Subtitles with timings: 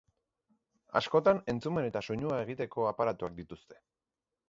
[1.01, 3.83] Askotan entzumen eta soinua egiteko aparatuak dituzte.